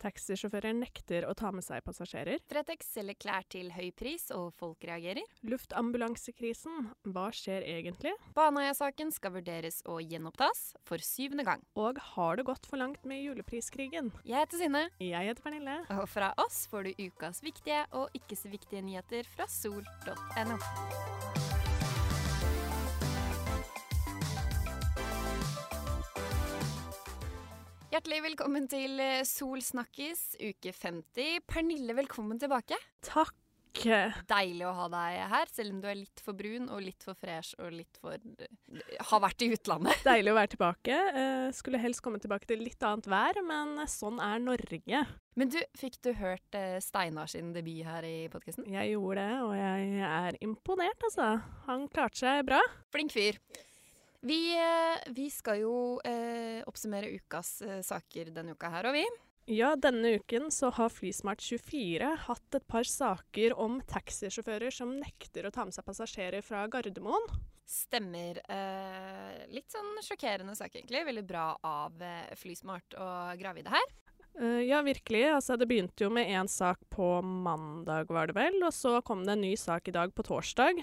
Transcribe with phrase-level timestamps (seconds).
[0.00, 2.40] Taxisjåfører nekter å ta med seg passasjerer.
[2.48, 5.22] Fretex selger klær til høy pris, og folk reagerer.
[5.44, 6.88] Luftambulansekrisen.
[7.12, 8.14] Hva skjer egentlig?
[8.36, 11.62] Baneheia-saken skal vurderes og gjenopptas for syvende gang.
[11.76, 14.12] Og har det gått for langt med julepriskrigen?
[14.24, 15.78] Jeg heter Synne, Jeg heter Pernille.
[15.90, 20.58] og fra oss får du ukas viktige og ikke så viktige nyheter fra sol.no.
[28.02, 31.44] Hjertelig velkommen til eh, Sol snakkes, uke 50.
[31.46, 32.74] Pernille, velkommen tilbake.
[33.06, 33.36] Takk.
[34.26, 37.14] Deilig å ha deg her, selv om du er litt for brun og litt for
[37.14, 38.18] fresh og litt for
[39.06, 40.02] Har vært i utlandet.
[40.10, 40.98] Deilig å være tilbake.
[41.22, 45.06] Eh, skulle helst komme tilbake til litt annet vær, men sånn er Norge.
[45.38, 48.66] Men du, fikk du hørt eh, Steinar sin debut her i podkasten?
[48.66, 51.36] Jeg gjorde det, og jeg er imponert, altså.
[51.70, 52.64] Han klarte seg bra.
[52.90, 53.38] Flink fyr.
[54.22, 55.74] Vi, eh, vi skal jo
[56.06, 59.06] eh, oppsummere ukas eh, saker denne uka her, og vi.
[59.50, 65.50] Ja, denne uken så har Flysmart24 hatt et par saker om taxisjåfører som nekter å
[65.50, 67.26] ta med seg passasjerer fra Gardermoen.
[67.66, 68.38] Stemmer.
[68.46, 71.02] Eh, litt sånn sjokkerende sak, egentlig.
[71.08, 73.08] Veldig bra av eh, Flysmart å
[73.40, 73.92] grave i det her.
[74.40, 75.24] Eh, ja, virkelig.
[75.34, 78.60] Altså, det begynte jo med én sak på mandag, var det vel.
[78.62, 80.82] Og så kom det en ny sak i dag på torsdag.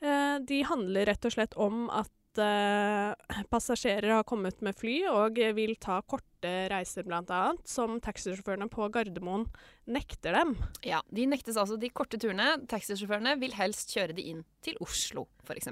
[0.00, 5.40] Eh, de handler rett og slett om at eh, passasjerer har kommet med fly og
[5.56, 9.48] vil ta korte reiser, bl.a., som taxisjåførene på Gardermoen
[9.90, 10.54] nekter dem.
[10.86, 12.56] Ja, De nektes altså de korte turene.
[12.70, 15.70] Taxisjåførene vil helst kjøre de inn til Oslo, f.eks.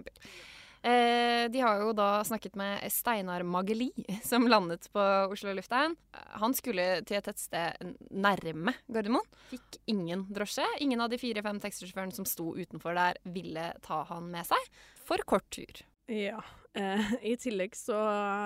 [0.87, 3.89] Eh, de har jo da snakket med Steinar Mageli,
[4.23, 5.97] som landet på Oslo lufthavn.
[6.39, 9.27] Han skulle til et tettsted nærme Gardermoen.
[9.51, 10.67] Fikk ingen drosje.
[10.85, 14.73] Ingen av de fire-fem taxisjåførene som sto utenfor der, ville ta han med seg.
[15.07, 15.87] For kort tur.
[16.07, 16.43] Ja.
[16.73, 17.99] Eh, I tillegg så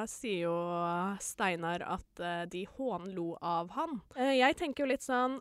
[0.09, 0.57] sier jo
[1.21, 3.99] Steinar at eh, de hånlo av han.
[4.17, 5.41] Eh, jeg tenker jo litt sånn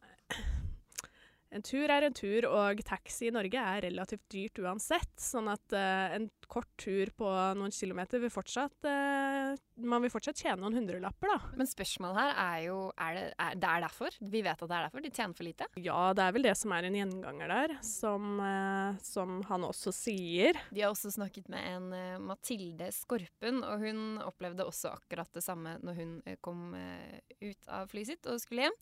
[1.50, 5.16] En tur er en tur, og taxi i Norge er relativt dyrt uansett.
[5.17, 9.54] Sånn at eh, en kort tur på noen kilometer vil fortsatt eh,
[9.86, 11.52] Man vil fortsatt tjene noen hundrelapper, da.
[11.60, 14.17] Men spørsmålet her er jo er det, er, det er derfor.
[14.33, 15.04] Vi vet at det er derfor.
[15.05, 15.70] De tjener for lite.
[15.80, 19.93] Ja, det er vel det som er en gjenganger der, som, eh, som han også
[19.95, 20.59] sier.
[20.73, 25.45] De har også snakket med en uh, Mathilde Skorpen, og hun opplevde også akkurat det
[25.45, 28.77] samme når hun uh, kom uh, ut av flyet sitt og skulle hjem.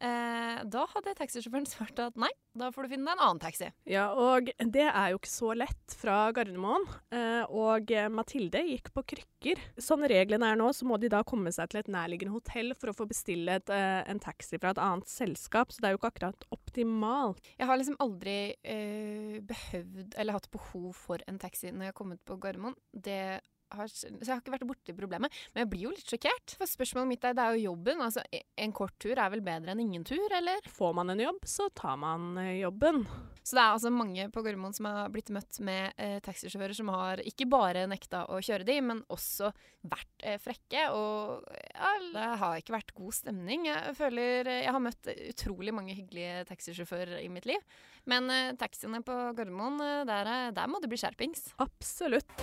[0.00, 3.68] Eh, da hadde taxisjåføren svart at nei, da får du finne deg en annen taxi.
[3.84, 6.86] Ja, og det er jo ikke så lett fra Gardermoen.
[7.10, 9.60] Eh, og eh, Mathilde gikk på krykker.
[9.82, 12.92] Sånn reglene er nå, så må de da komme seg til et nærliggende hotell for
[12.92, 16.00] å få bestille et, eh, en taxi fra et annet selskap, så det er jo
[16.00, 17.42] ikke akkurat optimalt.
[17.58, 21.98] Jeg har liksom aldri eh, behøvd eller hatt behov for en taxi når jeg har
[21.98, 22.78] kommet på Gardermoen.
[22.94, 23.40] Det
[23.76, 25.34] har, så jeg har ikke vært borti problemet.
[25.54, 26.56] Men jeg blir jo litt sjokkert.
[26.60, 28.02] For spørsmålet mitt er, det er jo jobben.
[28.04, 28.24] Altså,
[28.60, 30.62] en kort tur er vel bedre enn ingen tur, eller?
[30.76, 33.04] Får man en jobb, så tar man eh, jobben.
[33.40, 36.90] Så det er altså mange på Gardermoen som har blitt møtt med eh, taxisjåfører som
[36.92, 39.48] har ikke bare nekta å kjøre de, men også
[39.90, 40.84] vært eh, frekke.
[40.94, 43.64] Og ja, det har ikke vært god stemning.
[43.70, 47.64] Jeg føler eh, Jeg har møtt utrolig mange hyggelige taxisjåfører i mitt liv.
[48.08, 51.48] Men eh, taxiene på Gardermoen, eh, der, er- der må det bli skjerpings.
[51.64, 52.36] Absolutt.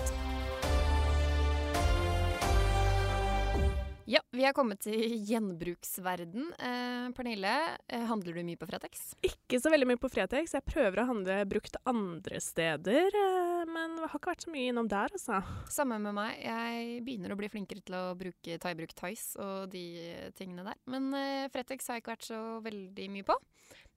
[4.07, 6.53] Ja, vi er kommet til gjenbruksverden.
[6.63, 7.50] Eh, Pernille,
[7.91, 9.01] eh, handler du mye på Fretex?
[9.19, 10.53] Ikke så veldig mye på Fretex.
[10.56, 14.88] Jeg prøver å handle brukt andre steder, eh, men har ikke vært så mye innom
[14.88, 15.41] der, altså.
[15.67, 16.40] Samme med meg.
[16.40, 20.79] Jeg begynner å bli flinkere til å bruke, Thai-bruk-Thais og de tingene der.
[20.88, 23.35] Men eh, Fretex har jeg ikke vært så veldig mye på.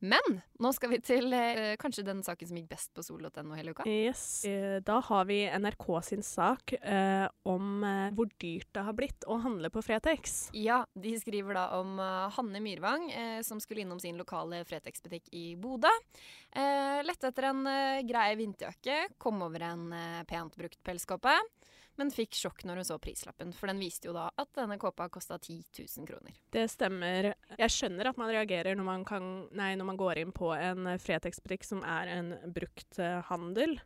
[0.00, 3.75] Men nå skal vi til eh, kanskje den saken som gikk best på sol.no hele
[3.75, 3.84] uka.
[3.84, 4.22] Yes.
[4.48, 9.26] Eh, Da har vi NRK sin sak eh, om eh, hvor dyrt det har blitt
[9.28, 10.48] å handle på Fretex.
[10.56, 15.28] Ja, de skriver da om eh, Hanne Myrvang, eh, som skulle innom sin lokale Fretex-butikk
[15.36, 15.92] i Bodø.
[16.56, 21.37] Eh, lette etter en eh, grei vinterjakke, kom over en eh, pent brukt pelskåpe,
[21.98, 25.08] men fikk sjokk når hun så prislappen, for den viste jo da at denne kåpa
[25.12, 26.36] kosta 10 000 kroner.
[26.54, 27.32] Det stemmer.
[27.58, 29.26] Jeg skjønner at man reagerer når man, kan,
[29.56, 33.78] nei, når man går inn på en eh, Fretex-butikk som er en brukthandel.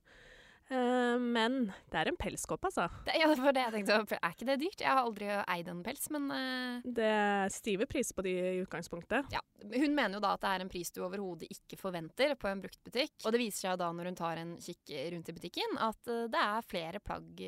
[0.70, 1.58] Eh, men
[1.92, 2.86] det er en pelskopp, altså.
[3.04, 4.16] Det, ja, var det jeg tenkte.
[4.16, 4.84] Er ikke det dyrt?
[4.84, 6.84] Jeg har aldri eid en pels, men uh...
[6.84, 9.32] Det er stive priser på de i utgangspunktet.
[9.34, 9.42] ja.
[9.64, 12.60] Hun mener jo da at det er en pris du overhodet ikke forventer på en
[12.60, 13.14] bruktbutikk.
[13.24, 16.12] Og det viser seg jo da når hun tar en kikk rundt i butikken, at
[16.12, 17.44] eh, det er flere plagg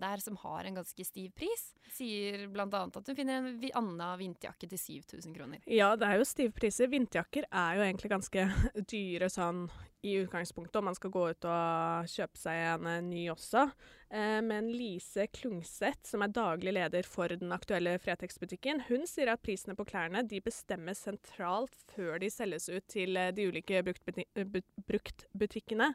[0.00, 1.70] der som har en ganske stiv pris.
[1.94, 5.62] Sier annet at hun finner en annen vinterjakke til 7000 kroner.
[5.70, 6.90] Ja, det er jo stive priser.
[6.90, 8.46] Vinterjakker er jo egentlig ganske
[8.92, 9.66] dyre sånn
[10.02, 13.66] i utgangspunktet om man skal gå ut og kjøpe seg en eh, ny også.
[14.08, 19.42] Eh, men Lise Klungseth, som er daglig leder for den aktuelle Fretex-butikken, hun sier at
[19.44, 25.88] prisene på klærne de bestemmes sentralt før de selges ut til eh, de ulike bruktbutikkene.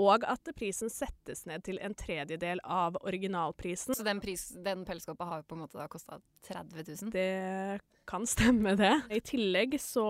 [0.00, 3.94] Og at prisen settes ned til en tredjedel av originalprisen.
[3.96, 7.12] Så den, pris, den pelskåpa har på en måte da kosta 30 000?
[7.14, 7.80] Det
[8.10, 8.94] kan stemme, det.
[9.12, 10.06] I tillegg så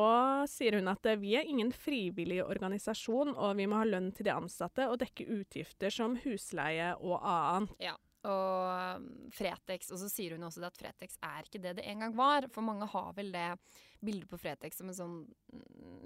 [0.49, 4.37] sier hun at vi er ingen frivillig organisasjon, og vi må ha lønn til de
[4.37, 7.75] ansatte og dekke utgifter som husleie og annet.
[7.83, 7.97] Ja.
[8.29, 12.17] Og Fretex, og så sier hun også at Fretex er ikke det det en gang
[12.19, 12.49] var.
[12.53, 13.55] For mange har vel det
[14.01, 15.17] bildet på Fretex som en sånn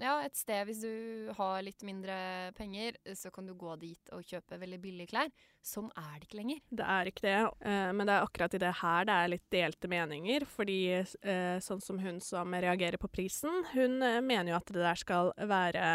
[0.01, 2.15] Ja, et sted hvis du har litt mindre
[2.57, 5.31] penger, så kan du gå dit og kjøpe veldig billige klær.
[5.63, 6.59] Sånn er det ikke lenger.
[6.67, 7.37] Det er ikke det,
[7.71, 10.47] eh, men det er akkurat i det her det er litt delte meninger.
[10.51, 14.83] Fordi eh, sånn som hun som reagerer på prisen, hun eh, mener jo at det
[14.83, 15.85] der skal være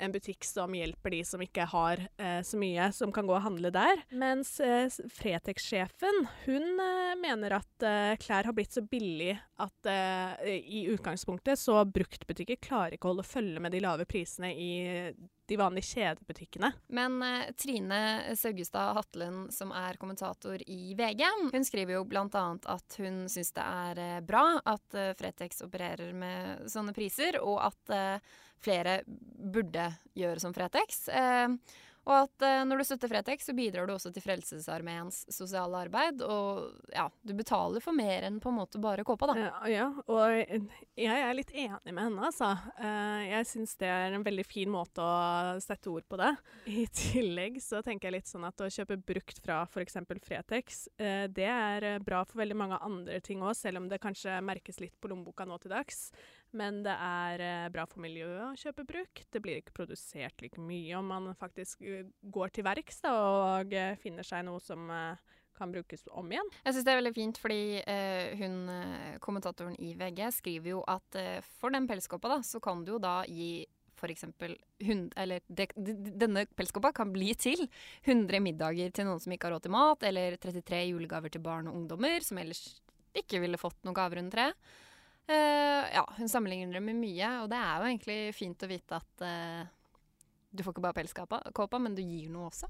[0.00, 3.44] en butikk som hjelper de som ikke har eh, så mye, som kan gå og
[3.44, 4.04] handle der.
[4.10, 10.56] Mens eh, Fretex-sjefen hun eh, mener at eh, klær har blitt så billig at eh,
[10.60, 14.72] i utgangspunktet så bruktbutikker klarer ikke å holde følge med de lave prisene i
[15.50, 16.72] de vanlige kjedebutikkene.
[16.94, 22.44] Men eh, Trine Saugestad Hatlen, som er kommentator i VG, hun skriver jo bl.a.
[22.74, 27.58] at hun syns det er eh, bra at eh, Fretex opererer med sånne priser, og
[27.66, 27.96] at
[28.64, 31.06] flere burde gjøre som Fretex.
[31.08, 31.48] Eh,
[32.08, 36.22] og at eh, når du støtter Fretex, så bidrar du også til Frelsesarmeens sosiale arbeid.
[36.24, 39.50] Og ja, du betaler for mer enn på en måte bare kåpa, da.
[39.70, 42.54] Ja, og jeg er litt enig med henne, altså.
[42.80, 46.32] Eh, jeg syns det er en veldig fin måte å sette ord på det.
[46.72, 50.00] I tillegg så tenker jeg litt sånn at å kjøpe brukt fra f.eks.
[50.24, 50.82] Fretex,
[51.32, 54.96] det er bra for veldig mange andre ting òg, selv om det kanskje merkes litt
[55.00, 56.08] på lommeboka nå til dags.
[56.56, 59.26] Men det er eh, bra for miljøet å kjøpe brukt.
[59.30, 63.98] Det blir ikke produsert like mye om man faktisk eh, går til verks og eh,
[64.02, 64.90] finner seg noe som
[65.60, 66.48] kan brukes om igjen.
[66.64, 68.56] Jeg syns det er veldig fint, fordi eh, hun,
[69.22, 73.02] kommentatoren i VG skriver jo at eh, for den pelskåpa, da, så kan du jo
[73.02, 73.66] da gi
[74.00, 74.24] f.eks.
[75.20, 77.66] Eller de, de, denne pelskåpa kan bli til
[78.06, 81.68] 100 middager til noen som ikke har råd til mat, eller 33 julegaver til barn
[81.68, 82.80] og ungdommer som ellers
[83.16, 84.72] ikke ville fått noen gaver under treet.
[85.30, 88.98] Uh, ja, hun sammenligner det med mye, og det er jo egentlig fint å vite
[88.98, 89.68] at uh,
[90.50, 92.66] du får ikke bare pelskåpa, men du gir noe også.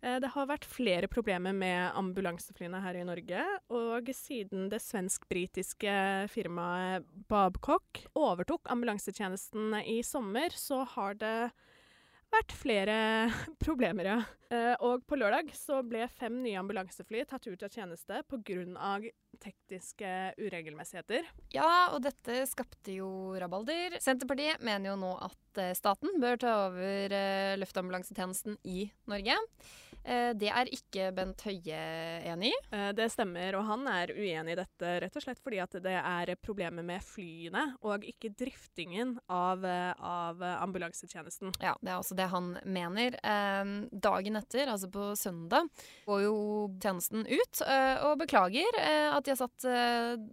[0.00, 3.44] Eh, det har vært flere problemer med ambulanseflyene her i Norge.
[3.76, 5.96] Og siden det svensk-britiske
[6.32, 11.50] firmaet Babcock overtok ambulansetjenesten i sommer, så har det
[12.32, 12.96] vært flere
[13.64, 14.18] problemer, ja.
[14.50, 19.10] Eh, og på lørdag så ble fem nye ambulansefly tatt ut av tjeneste pga.
[19.40, 21.28] tekniske uregelmessigheter.
[21.54, 23.98] Ja, og dette skapte jo rabalder.
[24.02, 29.38] Senterpartiet mener jo nå at eh, staten bør ta over eh, luftambulansetjenesten i Norge.
[30.04, 31.80] Eh, det er ikke Bent Høie
[32.30, 32.58] enig i.
[32.74, 35.96] Eh, det stemmer, og han er uenig i dette rett og slett fordi at det
[35.98, 41.52] er problemer med flyene og ikke driftingen av, eh, av ambulansetjenesten.
[41.60, 43.16] Ja, det er også det han mener.
[43.90, 45.68] Dagen etter, altså på søndag,
[46.06, 46.34] går jo
[46.80, 47.60] tjenesten ut
[48.06, 49.66] og beklager at de har satt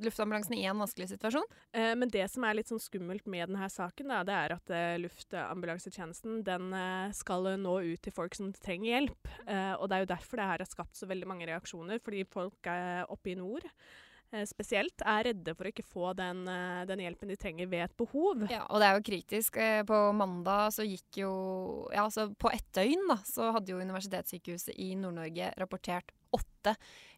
[0.04, 1.46] luftambulansen i en vanskelig situasjon.
[1.74, 4.74] Men det som er litt sånn skummelt med denne saken, det er at
[5.04, 6.70] luftambulansetjenesten den
[7.18, 9.32] skal nå ut til folk som trenger hjelp.
[9.68, 12.26] Uh, og det er jo derfor det her har skapt så veldig mange reaksjoner, fordi
[12.30, 16.44] folk uh, oppe i nord uh, spesielt er redde for å ikke få den,
[16.90, 18.46] den, hjelpen de trenger ved et behov.
[18.52, 19.60] Ja, og det er jo kritisk.
[19.88, 21.34] På mandag så gikk jo
[21.94, 26.74] Ja, altså på ett døgn da, så hadde jo Universitetssykehuset i Nord-Norge rapportert åtte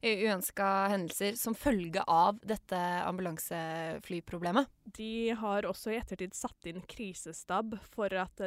[0.06, 2.78] uønska hendelser som følge av dette
[3.10, 4.70] ambulanseflyproblemet.
[4.86, 8.46] De har også i ettertid satt inn krisestab for at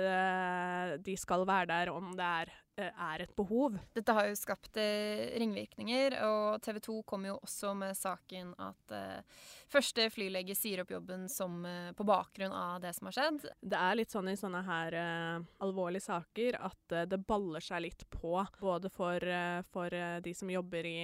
[1.02, 3.76] de skal være der om det er Eh, er et behov.
[3.92, 8.94] Dette har jo skapt eh, ringvirkninger, og TV 2 kom jo også med saken at
[8.96, 13.44] eh, første flylege sier opp jobben som, eh, på bakgrunn av det som har skjedd.
[13.60, 17.84] Det er litt sånn i sånne her eh, alvorlige saker at eh, det baller seg
[17.86, 19.28] litt på, både for,
[19.72, 20.98] for de som jobber i,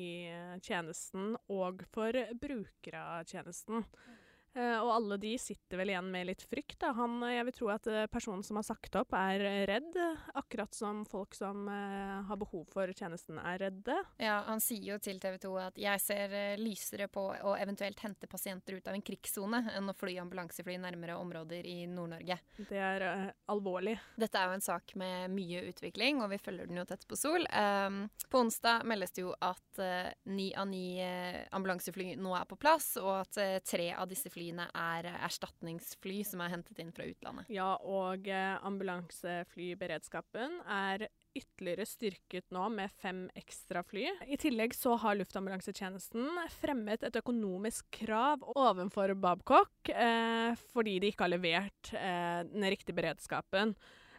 [0.00, 0.10] i
[0.64, 3.84] tjenesten, og for brukere av tjenesten.
[4.54, 6.76] Uh, og alle de sitter vel igjen med litt frykt.
[6.82, 6.92] Da.
[6.94, 9.96] Han, jeg vil tro at uh, personen som har sagt opp, er redd.
[10.38, 13.96] Akkurat som folk som uh, har behov for tjenesten, er redde.
[14.22, 18.30] Ja, han sier jo til TV 2 at 'jeg ser lysere på å eventuelt hente
[18.30, 22.38] pasienter ut av en krigssone enn å fly ambulansefly nærmere områder i Nord-Norge'.
[22.70, 23.96] Det er alvorlig.
[24.16, 27.18] Dette er jo en sak med mye utvikling, og vi følger den jo tett på
[27.18, 27.46] Sol.
[27.50, 29.82] Um, på onsdag meldes det jo at
[30.30, 31.02] ni av ni
[31.50, 36.42] ambulansefly nå er på plass, og at tre av disse flyene flyene er erstatningsfly som
[36.44, 37.48] er hentet inn fra utlandet.
[37.52, 44.06] Ja, og eh, ambulanseflyberedskapen er ytterligere styrket nå med fem ekstra fly.
[44.28, 46.28] I tillegg så har Luftambulansetjenesten
[46.60, 52.96] fremmet et økonomisk krav overfor Babcock eh, fordi de ikke har levert eh, den riktige
[53.00, 53.74] beredskapen.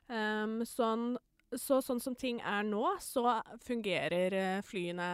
[0.05, 1.15] Um, sånn,
[1.57, 5.07] så sånn som ting er nå, så fungerer eh, flyene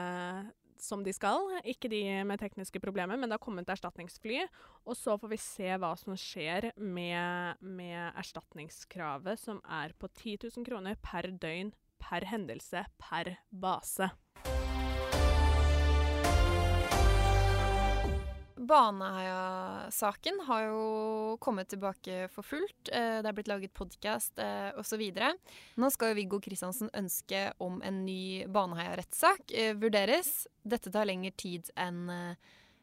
[0.81, 1.45] som de skal.
[1.67, 4.41] Ikke de med tekniske problemer, men det har kommet erstatningsfly.
[4.85, 10.49] Og så får vi se hva som skjer med, med erstatningskravet, som er på 10
[10.49, 14.09] 000 kroner per døgn per hendelse per base.
[18.61, 20.81] Baneheia-saken har jo
[21.41, 22.91] kommet tilbake for fullt.
[22.93, 25.01] Eh, det er blitt laget podkast eh, osv.
[25.81, 30.45] Nå skal jo Viggo Kristiansen ønske om en ny Baneheia-rettssak eh, vurderes.
[30.61, 32.09] Dette tar lengre tid enn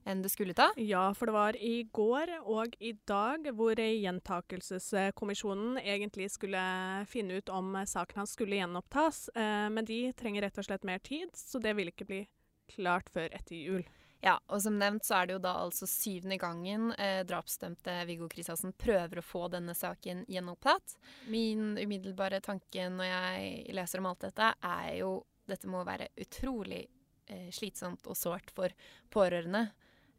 [0.09, 0.71] enn det skulle ta?
[0.81, 6.63] Ja, for det var i går og i dag hvor Gjentakelseskommisjonen egentlig skulle
[7.11, 9.27] finne ut om saken hans skulle gjenopptas.
[9.37, 12.23] Men de trenger rett og slett mer tid, så det vil ikke bli
[12.73, 13.85] klart før etter jul.
[14.21, 18.27] Ja, og som nevnt så er det jo da altså syvende gangen eh, drapsdømte Viggo
[18.31, 20.97] Kristiansen prøver å få denne saken gjenopptatt.
[21.31, 25.13] Min umiddelbare tanke når jeg leser om alt dette, er jo
[25.49, 26.83] dette må være utrolig
[27.31, 28.75] eh, slitsomt og sårt for
[29.15, 29.69] pårørende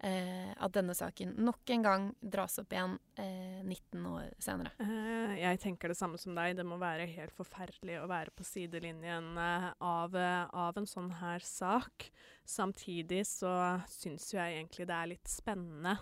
[0.03, 4.72] eh, at denne saken nok en gang dras opp igjen eh, 19 år senere.
[4.84, 6.56] Eh, jeg tenker det samme som deg.
[6.58, 11.12] Det må være helt forferdelig å være på sidelinjen eh, av, eh, av, en sånn
[11.20, 12.10] her sak.
[12.48, 13.53] Samtidig så
[13.91, 15.98] syns jo jeg egentlig det er litt spennende.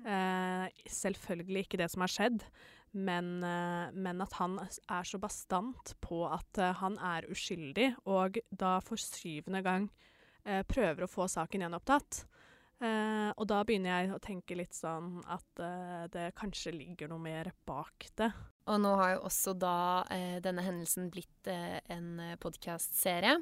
[0.00, 2.44] Eh, selvfølgelig ikke det som har skjedd.
[2.90, 8.98] Men, men, at han er så bastant på at han er uskyldig, og da for
[8.98, 9.86] syvende gang
[10.66, 12.24] prøver å få saken gjenopptatt.
[12.80, 17.20] Uh, og da begynner jeg å tenke litt sånn at eh, det kanskje ligger noe
[17.20, 18.30] mer bak det.
[18.70, 23.34] Og nå har jo også da eh, denne hendelsen blitt en podkastserie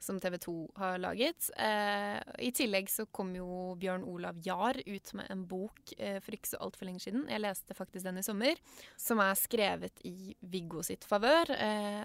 [0.00, 1.48] som TV 2 har laget.
[1.56, 6.60] I tillegg så kom jo Bjørn Olav Jahr ut med en bok for ikke så
[6.62, 7.24] altfor lenge siden.
[7.32, 8.60] Jeg leste faktisk den i sommer.
[9.00, 11.50] Som er skrevet i Viggo sitt favør.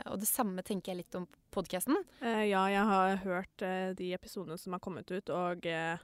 [0.07, 1.99] og det samme tenker jeg litt om podkasten.
[2.23, 3.67] ja, jeg har hørt
[3.99, 5.97] de episodene som har kommet ut, og Eh,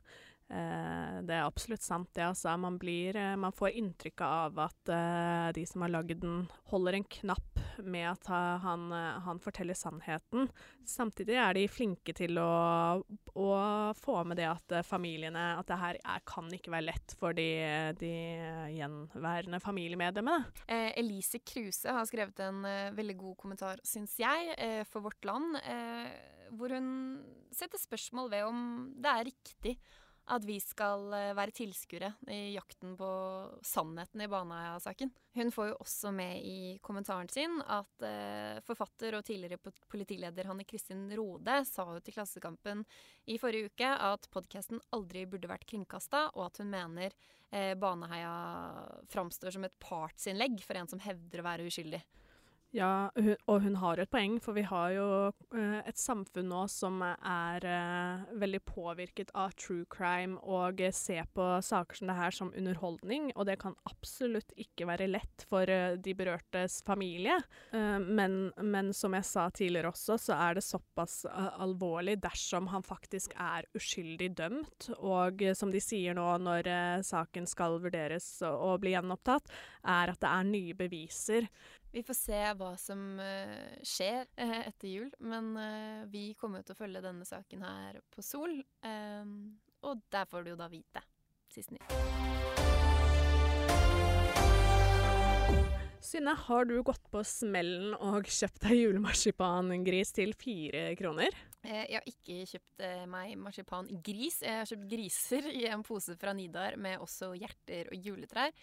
[0.48, 2.24] det er absolutt sant, det.
[2.24, 2.54] Altså.
[2.62, 6.98] Man, blir, eh, man får inntrykk av at eh, de som har lagd den, holder
[6.98, 8.30] en knapp med at
[8.63, 8.89] han,
[9.25, 10.48] han, forteller sannheten.
[10.88, 13.04] Samtidig er de flinke til å,
[13.38, 13.50] å
[14.00, 17.46] få med det at familiene At det her er, kan ikke være lett for de,
[18.00, 18.13] de
[18.74, 20.48] gjenværende familiemedlemmene.
[20.66, 25.24] Eh, Elise Kruse har skrevet en eh, veldig god kommentar, syns jeg, eh, for Vårt
[25.27, 26.10] Land, uh,
[26.58, 26.89] hvor hun
[27.54, 28.60] setter spørsmål ved om
[28.96, 29.74] det er riktig
[30.34, 33.10] at vi skal eh, være tilskuere i jakten på
[33.65, 35.12] sannheten i Baneheia-saken.
[35.38, 40.67] Hun får jo også med i kommentaren sin at eh, forfatter og tidligere politileder Hanne
[40.67, 42.84] Kristin Rode sa jo til Klassekampen
[43.31, 47.15] i forrige uke at podkasten aldri burde vært kringkasta, og at hun mener
[47.51, 48.36] eh, Baneheia
[49.13, 52.03] framstår som et partsinnlegg for en som hevder å være uskyldig.
[52.77, 53.10] Ja,
[53.50, 57.65] og hun har et poeng, for vi har jo uh, et samfunn nå som er
[57.65, 62.51] uh, veldig påvirket av true crime og uh, ser på saker som det her som
[62.53, 67.36] underholdning, og det kan absolutt ikke være lett for de berørtes familie.
[67.72, 73.34] Men, men, som jeg sa tidligere også, så er det såpass alvorlig dersom han faktisk
[73.41, 76.69] er uskyldig dømt, og som de sier nå når
[77.07, 79.51] saken skal vurderes og bli gjenopptatt,
[79.88, 81.50] er at det er nye beviser.
[81.91, 86.75] Vi får se hva som uh, skjer uh, etter jul, men uh, vi kommer til
[86.75, 88.60] å følge denne saken her på Sol.
[89.88, 91.01] og der får du jo da vite
[91.53, 91.94] sist nytt.
[96.08, 101.36] Synne, har du gått på smellen og kjøpt deg julemarsipangris til fire kroner?
[101.67, 104.39] Jeg har ikke kjøpt meg marsipangris.
[104.46, 108.53] Jeg har kjøpt griser i en pose fra Nidar med også hjerter og juletrær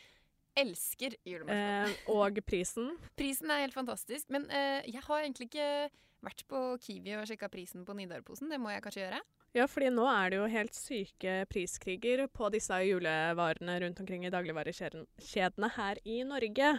[0.59, 1.93] elsker julemarsipan.
[1.93, 2.91] Eh, og prisen?
[3.21, 4.31] prisen er helt fantastisk.
[4.35, 5.71] Men eh, jeg har egentlig ikke
[6.25, 8.51] vært på Kiwi og sjekka prisen på Nidar-posen.
[8.53, 9.25] Det må jeg kanskje gjøre?
[9.55, 14.33] Ja, fordi nå er det jo helt syke priskriger på disse julevarene rundt omkring i
[14.35, 16.71] dagligvarekjedene her i Norge.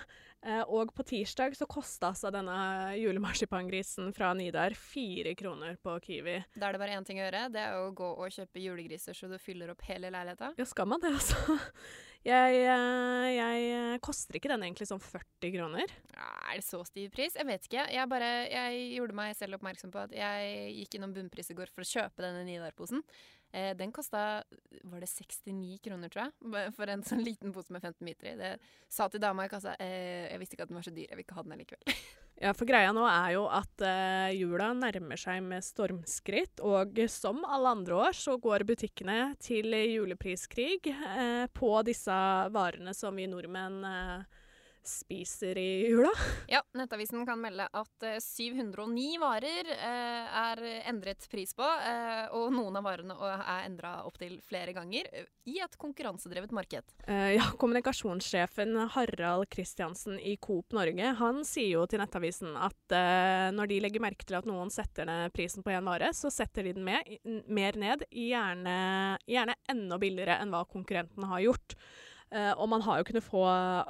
[0.46, 2.58] Eh, og på tirsdag så kosta altså denne
[3.00, 6.36] julemarsipangrisen fra Nidar fire kroner på Kiwi.
[6.60, 7.46] Da er det bare én ting å gjøre.
[7.56, 10.52] Det er å gå og kjøpe julegriser så du fyller opp hele leiligheta.
[10.60, 11.56] Ja, skal man det, altså?
[12.26, 15.92] Jeg, eh, jeg, eh, Koster ikke den egentlig sånn 40 kroner?
[16.18, 17.36] Er det så stiv pris?
[17.38, 17.84] Jeg vet ikke.
[17.94, 21.70] Jeg, bare, jeg gjorde meg selv oppmerksom på at jeg gikk innom bunnpris i går
[21.70, 23.04] for å kjøpe denne Nidar-posen.
[23.56, 24.44] Eh, den kosta
[24.84, 28.36] var det 69 kroner, tror jeg, for en sånn liten pose med 15 meter i.
[28.40, 28.52] Det
[28.92, 31.20] sa til dama i kassa eh, jeg visste ikke at den var så dyr, jeg
[31.20, 31.98] vil ikke ha den likevel.
[32.36, 37.46] Ja, for greia nå er jo at eh, jula nærmer seg med stormskritt, og som
[37.48, 42.18] alle andre år så går butikkene til julepriskrig uh, på disse
[42.52, 44.44] varene som vi nordmenn uh,
[44.88, 46.12] spiser i jula.
[46.48, 50.62] Ja, Nettavisen kan melde at 709 eh, varer eh, er
[50.92, 55.10] endret pris på, eh, og noen av varene er endra opptil flere ganger
[55.46, 56.94] i et konkurransedrevet marked.
[57.08, 62.96] ja, Kommunikasjonssjefen Harald Kristiansen i Coop Norge han sier jo til Nettavisen at
[63.56, 66.66] når de legger merke til at noen setter ned prisen på en vare, så setter
[66.66, 68.76] de den med, mer ned, gjerne,
[69.30, 71.78] gjerne enda billigere enn hva konkurrenten har gjort.
[72.34, 73.46] Uh, og man har jo kunnet få,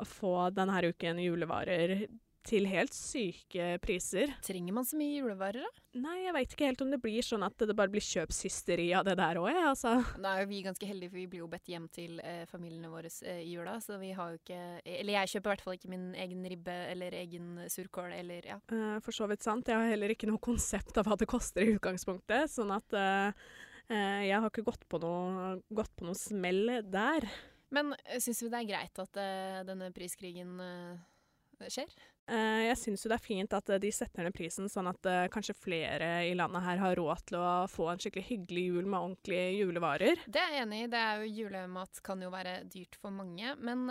[0.09, 2.05] få denne uken julevarer
[2.45, 4.33] til helt syke priser.
[4.45, 5.83] Trenger man så mye julevarer, da?
[6.03, 9.05] Nei, jeg veit ikke helt om det blir sånn at det bare blir kjøpshysteri av
[9.07, 9.93] det der òg, jeg, altså.
[10.21, 12.91] Nå er jo vi ganske heldige, for vi blir jo bedt hjem til eh, familiene
[12.91, 15.77] våre eh, i jula, så vi har jo ikke Eller jeg kjøper i hvert fall
[15.79, 18.59] ikke min egen ribbe eller egen surkål eller ja.
[18.71, 19.71] Uh, for så vidt sant.
[19.71, 23.49] Jeg har heller ikke noe konsept av hva det koster i utgangspunktet, sånn at uh,
[23.89, 27.27] jeg har ikke gått på noe, gått på noe smell der.
[27.75, 31.91] Men eh, syns vi det er greit at uh, denne priskrigen uh, skjer?
[32.27, 35.09] Eh, jeg syns jo det er fint at eh, de setter ned prisen, sånn at
[35.09, 38.87] uh, kanskje flere i landet her har råd til å få en skikkelig hyggelig jul
[38.87, 40.23] med ordentlige julevarer.
[40.25, 40.89] Det er jeg enig i.
[40.91, 43.53] Det er jo, julemat kan jo være dyrt for mange.
[43.61, 43.85] Men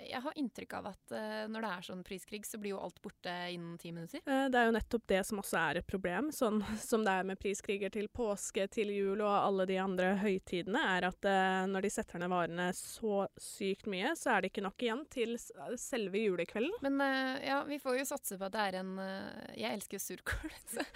[0.00, 1.14] jeg har inntrykk av at
[1.50, 4.22] når det er sånn priskrig, så blir jo alt borte innen ti minutter.
[4.24, 7.40] det er jo nettopp det som også er et problem, sånn som det er med
[7.40, 11.30] priskriger til påske, til jul og alle de andre høytidene, er at
[11.70, 15.36] når de setter ned varene så sykt mye, så er det ikke nok igjen til
[15.80, 16.78] selve julekvelden.
[16.84, 17.02] Men
[17.44, 20.06] ja, vi vi får jo satse på at det er en uh, Jeg elsker jo
[20.06, 20.86] surkål, så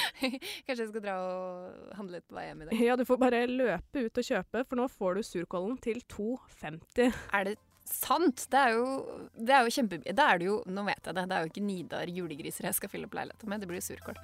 [0.20, 2.82] Kanskje jeg skal dra og handle litt på vei hjem i dag.
[2.84, 7.18] Ja, du får bare løpe ut og kjøpe, for nå får du surkålen til 2,50.
[7.36, 7.56] Er det
[7.88, 8.46] sant?
[8.52, 8.86] Det er jo,
[9.34, 10.00] det er jo kjempe...
[10.14, 12.78] Da er det jo Nå vet jeg det, det er jo ikke Nidar julegriser jeg
[12.78, 14.20] skal fylle opp leiligheten med, det blir jo surkål.